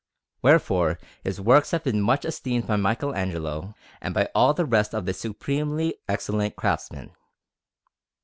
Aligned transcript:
Wherefore 0.41 0.97
his 1.23 1.39
works 1.39 1.69
have 1.69 1.83
been 1.83 2.01
much 2.01 2.25
esteemed 2.25 2.65
by 2.65 2.75
Michelagnolo 2.75 3.75
and 4.01 4.15
by 4.15 4.29
all 4.33 4.55
the 4.55 4.65
rest 4.65 4.95
of 4.95 5.05
the 5.05 5.13
supremely 5.13 5.99
excellent 6.09 6.55
craftsmen. 6.55 7.11